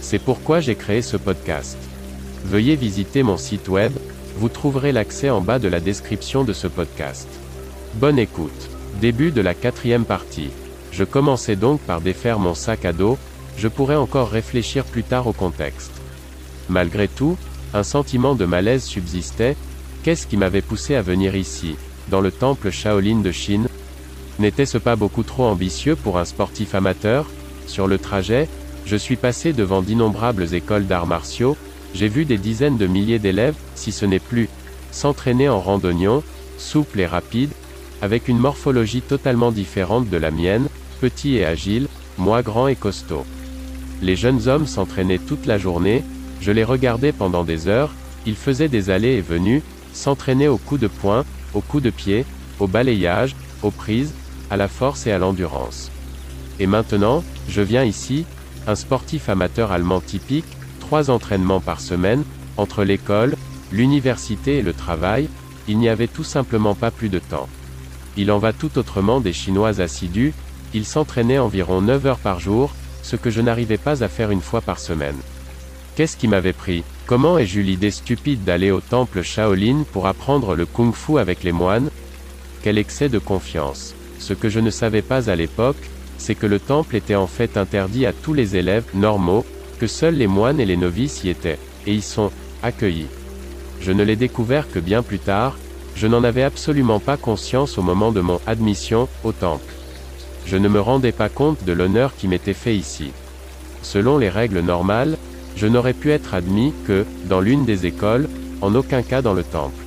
[0.00, 1.76] C'est pourquoi j'ai créé ce podcast.
[2.44, 3.92] Veuillez visiter mon site web,
[4.36, 7.28] vous trouverez l'accès en bas de la description de ce podcast.
[7.94, 8.70] Bonne écoute.
[9.00, 10.50] Début de la quatrième partie.
[10.92, 13.18] Je commençais donc par défaire mon sac à dos,
[13.56, 15.92] je pourrais encore réfléchir plus tard au contexte.
[16.68, 17.36] Malgré tout,
[17.74, 19.56] un sentiment de malaise subsistait,
[20.02, 21.76] qu'est-ce qui m'avait poussé à venir ici,
[22.08, 23.68] dans le temple Shaolin de Chine,
[24.38, 27.26] N'était-ce pas beaucoup trop ambitieux pour un sportif amateur?
[27.66, 28.48] Sur le trajet,
[28.88, 31.58] je suis passé devant d'innombrables écoles d'arts martiaux,
[31.94, 34.48] j'ai vu des dizaines de milliers d'élèves, si ce n'est plus,
[34.92, 36.22] s'entraîner en randonnion,
[36.56, 37.50] souple et rapide,
[38.00, 40.68] avec une morphologie totalement différente de la mienne,
[41.02, 41.86] petit et agile,
[42.16, 43.26] moi grand et costaud.
[44.00, 46.02] Les jeunes hommes s'entraînaient toute la journée,
[46.40, 47.92] je les regardais pendant des heures,
[48.24, 52.24] ils faisaient des allées et venues, s'entraînaient au coup de poing, au coup de pied,
[52.58, 54.14] au balayage, aux prises,
[54.50, 55.90] à la force et à l'endurance.
[56.58, 58.24] Et maintenant, je viens ici,
[58.68, 62.22] un sportif amateur allemand typique, trois entraînements par semaine,
[62.58, 63.34] entre l'école,
[63.72, 65.28] l'université et le travail,
[65.68, 67.48] il n'y avait tout simplement pas plus de temps.
[68.18, 70.34] Il en va tout autrement des Chinois assidus,
[70.74, 74.42] ils s'entraînaient environ 9 heures par jour, ce que je n'arrivais pas à faire une
[74.42, 75.16] fois par semaine.
[75.96, 76.84] Qu'est-ce qui m'avait pris?
[77.06, 81.52] Comment ai-je eu l'idée stupide d'aller au temple Shaolin pour apprendre le kung-fu avec les
[81.52, 81.88] moines?
[82.62, 83.94] Quel excès de confiance.
[84.18, 87.56] Ce que je ne savais pas à l'époque, c'est que le temple était en fait
[87.56, 89.46] interdit à tous les élèves normaux,
[89.78, 92.30] que seuls les moines et les novices y étaient, et y sont
[92.62, 93.06] accueillis.
[93.80, 95.56] Je ne l'ai découvert que bien plus tard,
[95.94, 99.72] je n'en avais absolument pas conscience au moment de mon admission au temple.
[100.46, 103.10] Je ne me rendais pas compte de l'honneur qui m'était fait ici.
[103.82, 105.16] Selon les règles normales,
[105.56, 108.28] je n'aurais pu être admis que, dans l'une des écoles,
[108.60, 109.84] en aucun cas dans le temple.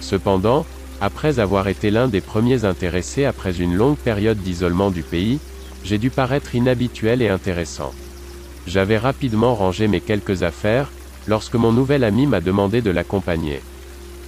[0.00, 0.66] Cependant,
[1.00, 5.38] après avoir été l'un des premiers intéressés après une longue période d'isolement du pays,
[5.84, 7.92] j'ai dû paraître inhabituel et intéressant.
[8.66, 10.90] J'avais rapidement rangé mes quelques affaires,
[11.28, 13.60] lorsque mon nouvel ami m'a demandé de l'accompagner.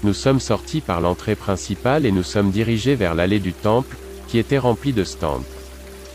[0.05, 3.97] Nous sommes sortis par l'entrée principale et nous sommes dirigés vers l'allée du temple,
[4.29, 5.45] qui était remplie de stands.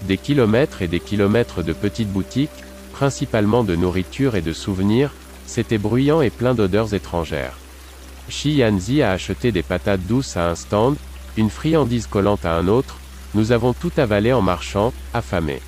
[0.03, 2.49] Des kilomètres et des kilomètres de petites boutiques,
[2.93, 5.11] principalement de nourriture et de souvenirs,
[5.47, 7.57] c'était bruyant et plein d'odeurs étrangères.
[8.29, 10.95] Shi Yanzi a acheté des patates douces à un stand,
[11.37, 12.97] une friandise collante à un autre,
[13.33, 15.61] nous avons tout avalé en marchant, affamés.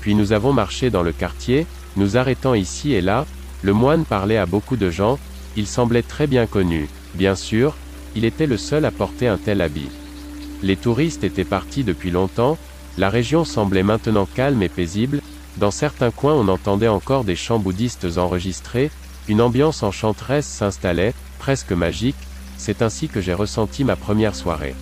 [0.00, 1.66] Puis nous avons marché dans le quartier,
[1.96, 3.26] nous arrêtant ici et là,
[3.62, 5.18] le moine parlait à beaucoup de gens,
[5.56, 7.74] il semblait très bien connu, bien sûr,
[8.14, 9.90] il était le seul à porter un tel habit.
[10.62, 12.58] Les touristes étaient partis depuis longtemps,
[12.98, 15.20] la région semblait maintenant calme et paisible,
[15.56, 18.90] dans certains coins on entendait encore des chants bouddhistes enregistrés,
[19.28, 22.16] une ambiance enchanteresse s'installait, presque magique,
[22.56, 24.74] c'est ainsi que j'ai ressenti ma première soirée.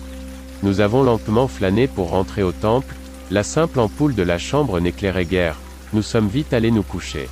[0.61, 2.95] Nous avons lentement flâné pour rentrer au temple,
[3.31, 5.55] la simple ampoule de la chambre n'éclairait guère,
[5.93, 7.29] nous sommes vite allés nous coucher.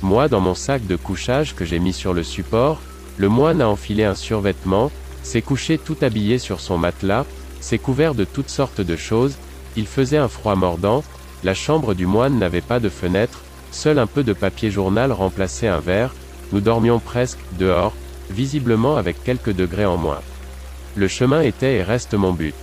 [0.00, 2.80] Moi dans mon sac de couchage que j'ai mis sur le support,
[3.16, 4.92] le moine a enfilé un survêtement,
[5.22, 7.26] s'est couché tout habillé sur son matelas,
[7.60, 9.34] s'est couvert de toutes sortes de choses,
[9.76, 11.02] il faisait un froid mordant,
[11.44, 13.40] la chambre du moine n'avait pas de fenêtre,
[13.72, 16.14] seul un peu de papier journal remplaçait un verre,
[16.52, 17.94] nous dormions presque, dehors,
[18.30, 20.20] visiblement avec quelques degrés en moins.
[20.96, 22.54] Le chemin était et reste mon but.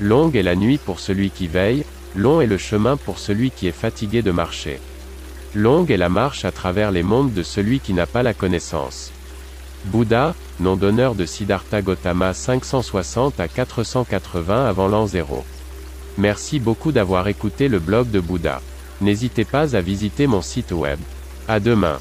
[0.00, 1.84] Longue est la nuit pour celui qui veille,
[2.14, 4.78] long est le chemin pour celui qui est fatigué de marcher.
[5.54, 9.12] Longue est la marche à travers les mondes de celui qui n'a pas la connaissance.
[9.86, 15.44] Bouddha, nom d'honneur de Siddhartha Gautama 560 à 480 avant l'an 0.
[16.18, 18.60] Merci beaucoup d'avoir écouté le blog de Bouddha.
[19.00, 20.98] N'hésitez pas à visiter mon site web.
[21.48, 21.98] À demain.